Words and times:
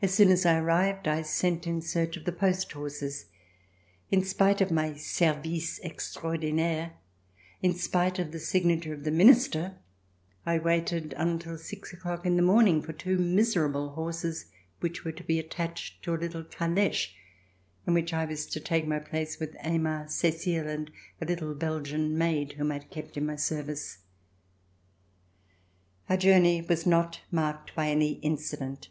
As 0.00 0.14
soon 0.14 0.28
as 0.30 0.46
I 0.46 0.56
arrived 0.60 1.08
I 1.08 1.22
sent 1.22 1.66
in 1.66 1.82
search 1.82 2.16
of 2.16 2.26
the 2.26 2.30
post 2.30 2.70
horses. 2.70 3.24
In 4.08 4.22
spite 4.24 4.60
of 4.60 4.70
my 4.70 4.94
service 4.94 5.80
extraordinaire, 5.82 6.92
in 7.60 7.74
spite 7.74 8.20
of 8.20 8.30
the 8.30 8.38
signature 8.38 8.94
of 8.94 9.02
the 9.02 9.10
Minister, 9.10 9.78
I 10.46 10.60
waited 10.60 11.12
until 11.16 11.58
six 11.58 11.92
o'clock 11.92 12.24
in 12.24 12.36
the 12.36 12.42
morning 12.42 12.80
for 12.82 12.92
two 12.92 13.18
miserable 13.18 13.94
horses 13.94 14.44
which 14.78 15.04
were 15.04 15.10
to 15.10 15.24
be 15.24 15.40
attached 15.40 16.04
to 16.04 16.14
a 16.14 16.22
little 16.22 16.44
caleche 16.44 17.12
in 17.84 17.94
which 17.94 18.12
I 18.12 18.26
was 18.26 18.46
to 18.46 18.60
take 18.60 18.86
my 18.86 19.00
place 19.00 19.40
with 19.40 19.56
Aymar, 19.64 20.06
Cecile 20.08 20.68
and 20.68 20.88
a 21.20 21.24
little 21.26 21.52
Belgian 21.56 22.16
maid 22.16 22.52
whom 22.52 22.70
I 22.70 22.74
had 22.74 22.90
kept 22.90 23.16
in 23.16 23.26
my 23.26 23.34
service. 23.34 23.98
Our 26.08 26.16
journey 26.16 26.62
was 26.62 26.86
not 26.86 27.22
marked 27.32 27.74
by 27.74 27.88
any 27.88 28.20
incident. 28.20 28.88